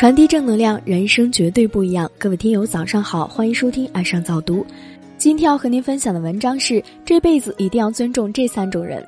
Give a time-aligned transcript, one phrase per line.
[0.00, 2.10] 传递正能量，人生绝对不一样。
[2.16, 4.62] 各位听友，早上好，欢迎收听《爱上早读》。
[5.18, 9.06] 今天要和您分享的文章是：这辈子一定要尊重这三种人。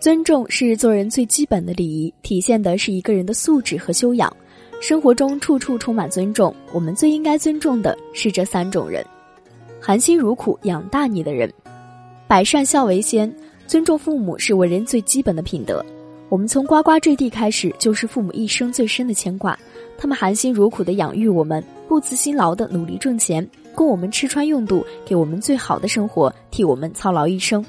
[0.00, 4.36] 尊重是做人最基本的礼仪，体现的是一个人的素质和修养。
[4.80, 9.06] 生活中处处充满尊重，我们最应该尊重的是这三种人：
[9.80, 11.48] 含辛茹苦养大你的人，
[12.26, 13.32] 百善孝为先。
[13.68, 15.80] 尊重父母是为人最基本的品德。
[16.28, 19.56] 我们从呱呱坠地开始，就是父母一生最深的牵挂。
[19.98, 27.62] 他们含辛茹苦的养育我们，不辞辛劳的努力挣钱，供我们吃穿用度，给我们最好的生活，替我们操劳一生。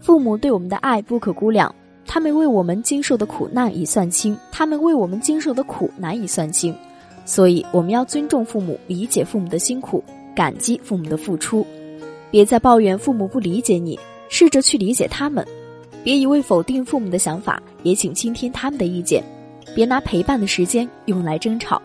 [0.00, 1.74] 父母对我们的爱不可估量，
[2.06, 6.74] 他们为我们经受的苦难已算清，他们为我们经受的苦难已算清。
[7.24, 10.04] 所以，我们要尊重父母，理解父母的辛苦，
[10.34, 11.66] 感激父母的付出。
[12.30, 13.98] 别再抱怨父母不理解你，
[14.28, 15.44] 试着去理解他们。
[16.04, 19.24] 别一味否定父母的想法，也请倾听他们的意见，
[19.74, 21.80] 别拿陪伴的时间用来争吵。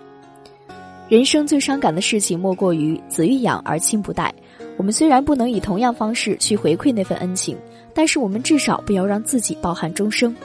[1.09, 4.33] 人生最伤感的事情莫过于子欲养而亲不待。
[4.77, 7.57] 我们虽然不能以同样方式去回馈那份恩情，
[7.93, 10.35] 但是我们至少不要让自己抱憾终生。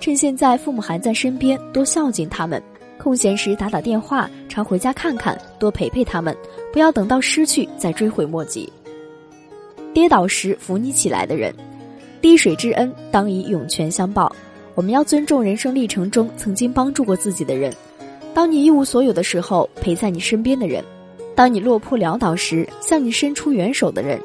[0.00, 2.60] 趁现在父母还在身边，多孝敬他们；
[2.98, 6.34] 空闲时打打电话，常回家看看，多陪陪他们。
[6.72, 8.70] 不要等到失去再追悔莫及。
[9.92, 11.54] 跌倒时扶你起来的人。
[12.20, 14.34] 滴水之恩，当以涌泉相报。
[14.74, 17.72] 我们要尊重人生历程中曾经帮助过自己的人，
[18.34, 20.82] 当你一无所有的时候陪在你身边的人，
[21.34, 24.20] 当你落魄潦倒时向你伸出援手的人，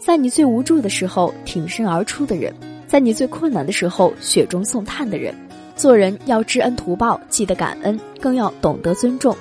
[0.00, 2.52] 在你最无助的时候挺身而出的人，
[2.88, 5.34] 在你最困难的时候雪中送炭的人。
[5.76, 9.36] 做人要知恩图报，记得感恩，更要懂得尊重。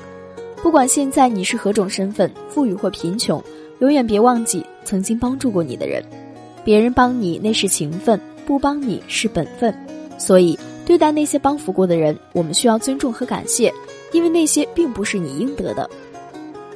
[0.63, 3.43] 不管现在你是何种身份，富裕或贫穷，
[3.79, 6.03] 永远别忘记曾经帮助过你的人。
[6.63, 9.71] 别人帮你那是情分，不帮你是本分，
[10.17, 13.73] 所以对待那些帮扶过的人，我们需要尊重和感谢，
[14.11, 15.89] 因为那些并不是你应得的。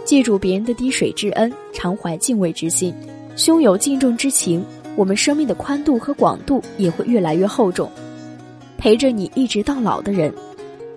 [0.05, 2.93] 记住别人的滴水之恩，常怀敬畏之心，
[3.35, 4.63] 胸有敬重之情，
[4.95, 7.91] 我们生命的宽度和广度也会越来越厚重。
[8.77, 10.33] 陪着你一直到老的人，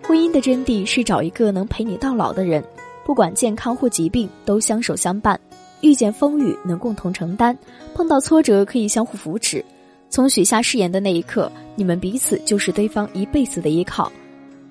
[0.06, 2.62] 婚姻的真谛是找一个能陪你到老的人，
[3.04, 5.38] 不管健康或疾病都相守相伴。
[5.80, 7.56] 遇见风雨能共同承担，
[7.94, 9.64] 碰到挫折可以相互扶持。
[10.10, 14.10] 从许下誓言的那一刻，你们彼此就是对方一辈子的依靠。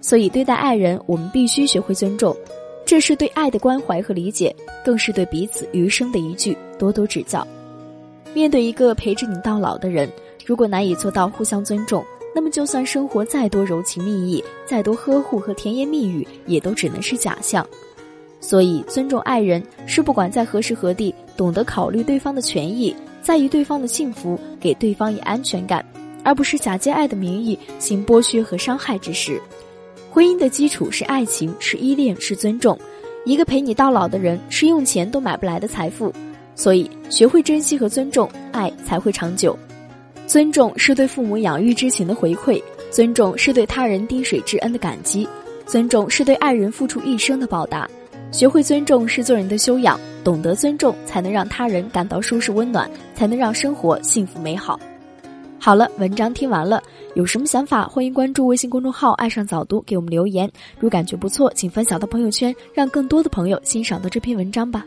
[0.01, 2.35] 所以，对待爱人，我们必须学会尊重，
[2.85, 7.45] 这是对爱的关怀和理解，更是对彼此余生的一句多多指教。
[8.33, 10.09] 面对一个陪着你到老的人，
[10.45, 12.03] 如果难以做到互相尊重，
[12.35, 17.65] 那么就算生活再多柔情蜜意，再多呵护和甜言蜜语，也都只能是假象。
[18.41, 25.85] 所以，尊重爱人是不管在何时何地，懂得考虑对方的权益，在意对方的幸福，给对方以安全感，
[26.23, 29.41] 而不是假借爱的名义行剥削和伤害之事。
[30.11, 32.77] 婚姻的基础是爱情，是依恋，是尊重。
[33.25, 36.11] 一个陪你到老的人，是用钱都买不来的财富。
[36.55, 39.57] 所以，学会珍惜和尊重，爱才会长久。
[40.25, 45.27] 尊重是对父母养育之情的回馈，尊重是对他人滴水之恩的感激，
[45.65, 47.89] 尊重是对爱人付出一生的报答。
[48.31, 54.79] 学会尊重是做人的修养，懂得尊重才能让他人感到舒适温暖，才能让生活幸福美好。
[55.59, 56.81] 好了，文章听完了，
[57.15, 60.49] 有什么想法欢迎关注微信公众号“爱上早读”给我们留言。
[60.79, 64.85] 如感觉不错，请分享到朋友圈，让更多的朋友欣赏到这篇文章吧。